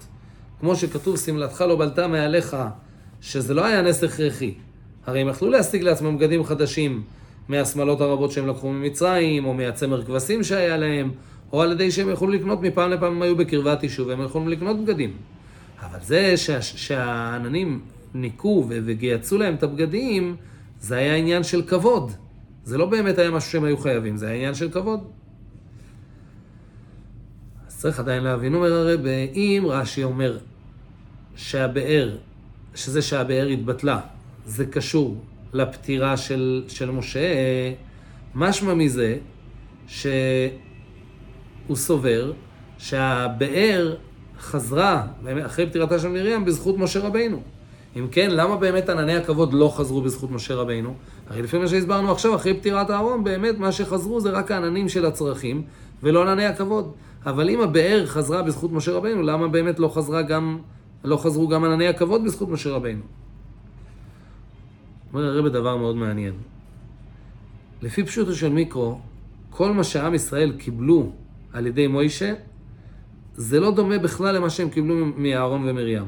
כמו 0.60 0.76
שכתוב, 0.76 1.18
שמלתך 1.18 1.64
לא 1.68 1.76
בלטה 1.76 2.06
מעליך, 2.06 2.56
שזה 3.20 3.54
לא 3.54 3.64
היה 3.64 3.82
נס 3.82 4.04
הכרחי. 4.04 4.54
הרי 5.06 5.20
הם 5.20 5.28
יכלו 5.28 5.50
להשיג 5.50 5.82
לעצמם 5.82 6.16
בגדים 6.16 6.44
חדשים 6.44 7.02
מהשמלות 7.48 8.00
הרבות 8.00 8.32
שהם 8.32 8.46
לקחו 8.46 8.72
ממצרים, 8.72 9.44
או 9.44 9.54
מהצמר 9.54 10.04
כבשים 10.04 10.44
שהיה 10.44 10.76
להם, 10.76 11.10
או 11.52 11.62
על 11.62 11.72
ידי 11.72 11.90
שהם 11.90 12.10
יכולו 12.10 12.32
לקנות 12.32 12.62
מפעם 12.62 12.90
לפעם 12.90 13.12
הם 13.12 13.22
היו 13.22 13.36
בקרבת 13.36 13.82
יישוב, 13.82 14.08
והם 14.08 14.22
יכולים 14.22 14.48
לקנות 14.48 14.84
בגדים. 14.84 15.16
אבל 15.80 15.98
זה 16.02 16.36
שה, 16.36 16.62
שהעננים 16.62 17.80
ניקו 18.14 18.66
וגייצו 18.68 19.38
להם 19.38 19.54
את 19.54 19.62
הבגדים, 19.62 20.36
זה 20.80 20.96
היה 20.96 21.14
עניין 21.14 21.42
של 21.42 21.62
כבוד. 21.62 22.12
זה 22.64 22.78
לא 22.78 22.86
באמת 22.86 23.18
היה 23.18 23.30
משהו 23.30 23.50
שהם 23.50 23.64
היו 23.64 23.76
חייבים, 23.76 24.16
זה 24.16 24.26
היה 24.26 24.34
עניין 24.34 24.54
של 24.54 24.70
כבוד. 24.70 25.00
אז 27.66 27.78
צריך 27.78 28.00
עדיין 28.00 28.22
להבין, 28.22 28.54
אומר 28.54 28.72
הרב, 28.72 29.06
אם 29.34 29.64
רש"י 29.68 30.04
אומר 30.04 30.38
שהבאר, 31.36 32.16
שזה 32.74 33.02
שהבאר 33.02 33.46
התבטלה, 33.46 34.00
זה 34.46 34.66
קשור 34.66 35.24
לפטירה 35.52 36.16
של, 36.16 36.64
של 36.68 36.90
משה, 36.90 37.20
משמע 38.34 38.74
מזה 38.74 39.18
שהוא 41.70 41.76
סובר 41.76 42.32
שהבאר 42.78 43.96
חזרה 44.38 45.06
אחרי 45.46 45.66
פטירתה 45.66 45.98
של 45.98 46.08
מרים 46.08 46.44
בזכות 46.44 46.78
משה 46.78 47.00
רבינו. 47.00 47.42
אם 47.96 48.06
כן, 48.10 48.30
למה 48.30 48.56
באמת 48.56 48.88
ענני 48.88 49.16
הכבוד 49.16 49.52
לא 49.52 49.72
חזרו 49.76 50.02
בזכות 50.02 50.30
משה 50.30 50.54
רבינו? 50.54 50.94
הרי 51.28 51.42
לפי 51.42 51.58
מה 51.58 51.66
שהסברנו 51.66 52.12
עכשיו, 52.12 52.34
אחרי 52.34 52.54
פטירת 52.54 52.90
אהרון, 52.90 53.24
באמת 53.24 53.58
מה 53.58 53.72
שחזרו 53.72 54.20
זה 54.20 54.30
רק 54.30 54.50
העננים 54.50 54.88
של 54.88 55.06
הצרכים, 55.06 55.62
ולא 56.02 56.22
ענני 56.22 56.46
הכבוד. 56.46 56.92
אבל 57.26 57.50
אם 57.50 57.60
הבאר 57.60 58.06
חזרה 58.06 58.42
בזכות 58.42 58.72
משה 58.72 58.92
רבינו, 58.92 59.22
למה 59.22 59.48
באמת 59.48 59.78
לא, 59.78 59.88
חזרה 59.88 60.22
גם, 60.22 60.58
לא 61.04 61.16
חזרו 61.16 61.48
גם 61.48 61.64
ענני 61.64 61.88
הכבוד 61.88 62.24
בזכות 62.24 62.48
משה 62.48 62.70
רבינו? 62.70 63.02
אומר 65.12 65.24
הרב 65.24 65.48
דבר 65.48 65.76
מאוד 65.76 65.96
מעניין. 65.96 66.34
לפי 67.82 68.04
פשוטו 68.04 68.34
של 68.34 68.48
מיקרו, 68.48 69.00
כל 69.50 69.72
מה 69.72 69.84
שעם 69.84 70.14
ישראל 70.14 70.52
קיבלו 70.58 71.12
על 71.52 71.66
ידי 71.66 71.86
מוישה, 71.86 72.32
זה 73.34 73.60
לא 73.60 73.70
דומה 73.70 73.98
בכלל 73.98 74.36
למה 74.36 74.50
שהם 74.50 74.70
קיבלו 74.70 75.06
מאהרון 75.16 75.68
ומרים. 75.68 76.04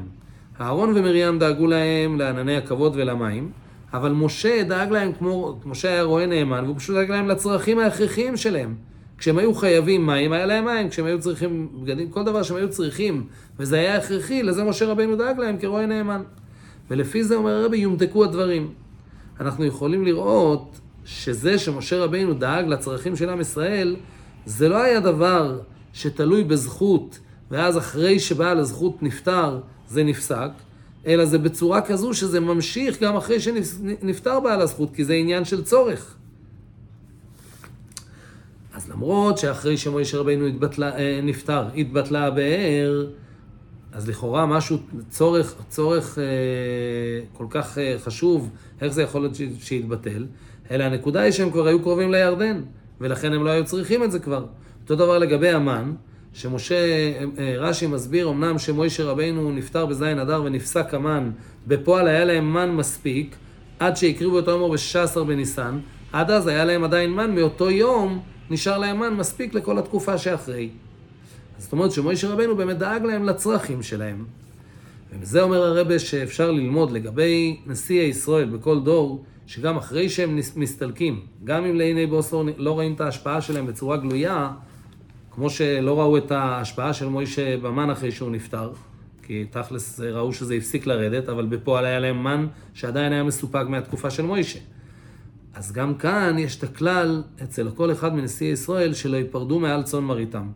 אהרון 0.61 0.89
ומרים 0.95 1.39
דאגו 1.39 1.67
להם 1.67 2.19
לענני 2.19 2.57
הכבוד 2.57 2.93
ולמים, 2.95 3.51
אבל 3.93 4.11
משה 4.11 4.63
דאג 4.63 4.91
להם 4.91 5.11
כמו, 5.13 5.59
משה 5.65 5.89
היה 5.89 6.03
רועה 6.03 6.25
נאמן, 6.25 6.63
והוא 6.63 6.75
פשוט 6.77 6.95
דאג 6.95 7.11
להם 7.11 7.27
לצרכים 7.27 7.79
ההכרחיים 7.79 8.37
שלהם. 8.37 8.75
כשהם 9.17 9.37
היו 9.37 9.53
חייבים 9.53 10.05
מים, 10.05 10.33
היה 10.33 10.45
להם 10.45 10.65
מים, 10.65 10.89
כשהם 10.89 11.05
היו 11.05 11.19
צריכים 11.19 11.69
בגדים, 11.83 12.09
כל 12.09 12.23
דבר 12.23 12.43
שהם 12.43 12.57
היו 12.57 12.69
צריכים, 12.69 13.27
וזה 13.59 13.75
היה 13.75 13.97
הכרחי, 13.97 14.43
לזה 14.43 14.63
משה 14.63 14.85
רבינו 14.85 15.15
דאג 15.15 15.39
להם 15.39 15.57
כרועה 15.57 15.85
נאמן. 15.85 16.21
ולפי 16.91 17.23
זה 17.23 17.35
אומר 17.35 17.51
הרבי, 17.51 17.77
יומתקו 17.77 18.23
הדברים. 18.23 18.73
אנחנו 19.39 19.65
יכולים 19.65 20.05
לראות 20.05 20.79
שזה 21.05 21.57
שמשה 21.57 22.03
רבינו 22.03 22.33
דאג 22.33 22.67
לצרכים 22.67 23.15
של 23.15 23.29
עם 23.29 23.41
ישראל, 23.41 23.95
זה 24.45 24.69
לא 24.69 24.83
היה 24.83 24.99
דבר 24.99 25.59
שתלוי 25.93 26.43
בזכות, 26.43 27.19
ואז 27.51 27.77
אחרי 27.77 28.19
שבעל 28.19 28.59
הזכות 28.59 29.03
נפטר, 29.03 29.59
זה 29.87 30.03
נפסק, 30.03 30.49
אלא 31.07 31.25
זה 31.25 31.37
בצורה 31.37 31.81
כזו 31.81 32.13
שזה 32.13 32.39
ממשיך 32.39 33.03
גם 33.03 33.15
אחרי 33.15 33.39
שנפטר 33.39 34.39
בעל 34.39 34.61
הזכות, 34.61 34.95
כי 34.95 35.05
זה 35.05 35.13
עניין 35.13 35.45
של 35.45 35.63
צורך. 35.63 36.15
אז 38.73 38.89
למרות 38.89 39.37
שאחרי 39.37 39.77
שמוישה 39.77 40.17
רבינו 40.17 40.45
התבטלה, 40.47 40.97
אה, 40.97 41.19
נפטר, 41.23 41.67
התבטלה 41.77 42.25
הבאר, 42.25 43.07
אז 43.91 44.09
לכאורה 44.09 44.45
משהו, 44.45 44.77
צורך, 45.09 45.55
צורך 45.69 46.19
אה, 46.19 46.23
כל 47.33 47.45
כך 47.49 47.77
אה, 47.77 47.95
חשוב, 47.99 48.49
איך 48.81 48.93
זה 48.93 49.01
יכול 49.01 49.21
להיות 49.21 49.35
שיתבטל? 49.59 50.25
אלא 50.71 50.83
הנקודה 50.83 51.21
היא 51.21 51.31
שהם 51.31 51.51
כבר 51.51 51.67
היו 51.67 51.81
קרובים 51.81 52.11
לירדן, 52.11 52.61
ולכן 53.01 53.33
הם 53.33 53.43
לא 53.45 53.49
היו 53.49 53.65
צריכים 53.65 54.03
את 54.03 54.11
זה 54.11 54.19
כבר. 54.19 54.45
אותו 54.83 54.95
דבר 54.95 55.17
לגבי 55.17 55.49
המן, 55.49 55.93
שמשה, 56.33 56.75
אה, 56.75 57.55
רש"י 57.57 57.87
מסביר, 57.87 58.29
אמנם 58.29 58.59
שמוישה 58.59 59.03
רבינו 59.03 59.51
נפטר 59.51 59.85
בזין 59.85 60.19
אדר 60.19 60.43
ונפסק 60.43 60.93
המן, 60.93 61.31
בפועל 61.67 62.07
היה 62.07 62.25
להם 62.25 62.53
מן 62.53 62.71
מספיק, 62.71 63.35
עד 63.79 63.97
שהקריבו 63.97 64.35
אותו 64.35 64.55
אמור 64.55 64.75
ב-16 64.75 65.23
בניסן, 65.23 65.79
עד 66.13 66.31
אז 66.31 66.47
היה 66.47 66.65
להם 66.65 66.83
עדיין 66.83 67.13
מן, 67.13 67.35
מאותו 67.35 67.69
יום 67.69 68.21
נשאר 68.49 68.77
להם 68.77 68.99
מן 68.99 69.13
מספיק 69.13 69.53
לכל 69.53 69.77
התקופה 69.77 70.17
שאחרי. 70.17 70.69
זאת 71.57 71.71
אומרת 71.71 71.91
שמוישה 71.91 72.29
רבנו 72.29 72.55
באמת 72.55 72.77
דאג 72.77 73.03
להם 73.03 73.23
לצרכים 73.23 73.83
שלהם. 73.83 74.25
ומזה 75.13 75.41
אומר 75.41 75.63
הרבה 75.63 75.99
שאפשר 75.99 76.51
ללמוד 76.51 76.91
לגבי 76.91 77.59
נשיאי 77.67 78.05
ישראל 78.05 78.49
בכל 78.49 78.79
דור, 78.79 79.23
שגם 79.47 79.77
אחרי 79.77 80.09
שהם 80.09 80.39
מסתלקים, 80.55 81.21
גם 81.43 81.65
אם 81.65 81.75
לעיני 81.75 82.07
בוסור 82.07 82.43
לא 82.57 82.71
רואים 82.71 82.93
את 82.93 83.01
ההשפעה 83.01 83.41
שלהם 83.41 83.67
בצורה 83.67 83.97
גלויה, 83.97 84.51
כמו 85.31 85.49
שלא 85.49 85.99
ראו 85.99 86.17
את 86.17 86.31
ההשפעה 86.31 86.93
של 86.93 87.07
מוישה 87.07 87.57
במן 87.57 87.89
אחרי 87.89 88.11
שהוא 88.11 88.31
נפטר, 88.31 88.71
כי 89.23 89.45
תכלס 89.49 89.99
ראו 89.99 90.33
שזה 90.33 90.53
הפסיק 90.53 90.87
לרדת, 90.87 91.29
אבל 91.29 91.45
בפועל 91.45 91.85
היה 91.85 91.99
להם 91.99 92.23
מן 92.23 92.47
שעדיין 92.73 93.13
היה 93.13 93.23
מסופק 93.23 93.65
מהתקופה 93.69 94.09
של 94.09 94.23
מוישה. 94.23 94.59
אז 95.53 95.71
גם 95.71 95.95
כאן 95.95 96.35
יש 96.39 96.57
את 96.57 96.63
הכלל 96.63 97.23
אצל 97.43 97.69
כל 97.75 97.91
אחד 97.91 98.15
מנשיאי 98.15 98.51
ישראל 98.51 98.93
שלא 98.93 99.17
ייפרדו 99.17 99.59
מעל 99.59 99.83
צאן 99.83 99.99
מרעיתם. 99.99 100.47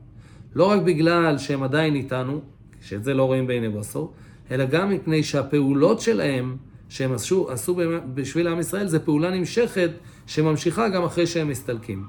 לא 0.56 0.65
רק 0.65 0.82
בגלל 0.82 1.38
שהם 1.38 1.63
עדיין 1.63 1.96
איתנו, 1.96 2.41
שאת 2.82 3.03
זה 3.03 3.13
לא 3.13 3.24
רואים 3.24 3.48
בעיני 3.48 3.70
בוסו, 3.70 4.12
אלא 4.51 4.65
גם 4.65 4.89
מפני 4.89 5.24
שהפעולות 5.24 6.01
שלהם, 6.01 6.58
שהם 6.89 7.13
עשו, 7.13 7.51
עשו 7.51 7.79
בשביל 8.13 8.48
עם 8.48 8.60
ישראל, 8.60 8.88
זו 8.88 8.98
פעולה 9.06 9.29
נמשכת 9.29 9.91
שממשיכה 10.27 10.89
גם 10.89 11.03
אחרי 11.03 11.27
שהם 11.27 11.48
מסתלקים. 11.48 12.06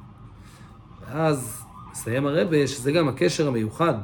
ואז 1.07 1.63
מסיים 1.93 2.27
הרבה 2.27 2.67
שזה 2.67 2.93
גם 2.93 3.09
הקשר 3.09 3.49
המיוחד 3.49 3.95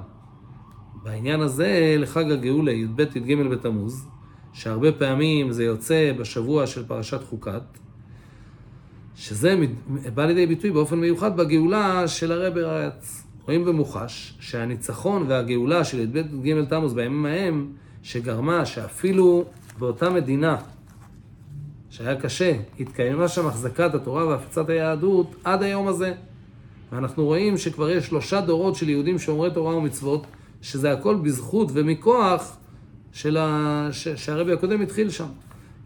בעניין 1.02 1.40
הזה 1.40 1.96
לחג 1.98 2.30
הגאולה, 2.30 2.72
י"ב-י"ג 2.72 3.34
בתמוז, 3.50 4.08
שהרבה 4.52 4.92
פעמים 4.92 5.52
זה 5.52 5.64
יוצא 5.64 6.12
בשבוע 6.18 6.66
של 6.66 6.86
פרשת 6.86 7.22
חוקת, 7.22 7.62
שזה 9.16 9.56
בא 10.14 10.26
לידי 10.26 10.46
ביטוי 10.46 10.70
באופן 10.70 11.00
מיוחד 11.00 11.36
בגאולה 11.36 12.08
של 12.08 12.32
הרבי 12.32 12.62
רץ. 12.62 13.26
רואים 13.46 13.64
במוחש 13.64 14.36
שהניצחון 14.40 15.24
והגאולה 15.28 15.84
של 15.84 16.00
י"ב 16.00 16.18
ג' 16.18 16.64
תמוז 16.64 16.94
בימים 16.94 17.26
ההם, 17.26 17.72
שגרמה 18.02 18.66
שאפילו 18.66 19.44
באותה 19.78 20.10
מדינה 20.10 20.56
שהיה 21.90 22.20
קשה, 22.20 22.56
התקיימה 22.80 23.28
שם 23.28 23.46
החזקת 23.46 23.94
התורה 23.94 24.26
והפצת 24.26 24.68
היהדות 24.68 25.34
עד 25.44 25.62
היום 25.62 25.88
הזה. 25.88 26.14
ואנחנו 26.92 27.24
רואים 27.24 27.58
שכבר 27.58 27.90
יש 27.90 28.06
שלושה 28.06 28.40
דורות 28.40 28.74
של 28.74 28.88
יהודים 28.88 29.18
שומרי 29.18 29.50
תורה 29.54 29.76
ומצוות, 29.76 30.26
שזה 30.62 30.92
הכל 30.92 31.14
בזכות 31.14 31.68
ומכוח 31.72 32.56
של 33.12 33.36
ה... 33.36 33.88
ש... 33.92 34.08
שהרבי 34.08 34.52
הקודם 34.52 34.80
התחיל 34.80 35.10
שם. 35.10 35.26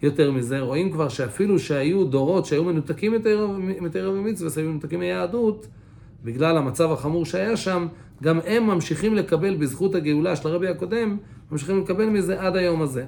יותר 0.02 0.30
מזה, 0.30 0.60
רואים 0.60 0.92
כבר 0.92 1.08
שאפילו 1.08 1.58
שהיו 1.58 2.04
דורות 2.04 2.46
שהיו 2.46 2.64
מנותקים 2.64 3.12
מתרא 3.80 4.10
ומצווה, 4.10 4.50
היו 4.56 4.70
מנותקים 4.70 5.00
מיהדות, 5.00 5.66
בגלל 6.24 6.56
המצב 6.56 6.92
החמור 6.92 7.24
שהיה 7.24 7.56
שם, 7.56 7.86
גם 8.22 8.40
הם 8.46 8.66
ממשיכים 8.66 9.14
לקבל 9.14 9.56
בזכות 9.56 9.94
הגאולה 9.94 10.36
של 10.36 10.48
הרבי 10.48 10.68
הקודם, 10.68 11.16
ממשיכים 11.52 11.80
לקבל 11.80 12.06
מזה 12.06 12.42
עד 12.42 12.56
היום 12.56 12.82
הזה. 12.82 13.06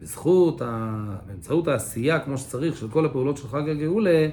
בזכות, 0.00 0.62
ה... 0.62 1.16
באמצעות 1.26 1.68
העשייה 1.68 2.20
כמו 2.20 2.38
שצריך 2.38 2.76
של 2.76 2.88
כל 2.88 3.06
הפעולות 3.06 3.36
של 3.36 3.48
חג 3.48 3.68
הגאולה, 3.68 4.28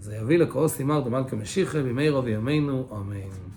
זה 0.00 0.16
יביא 0.16 0.38
לקרוא 0.38 0.68
סימר 0.68 1.00
דמלכה 1.00 1.36
משיחה 1.36 1.82
במהרה 1.82 2.20
וימינו, 2.20 2.88
אמן. 2.92 3.49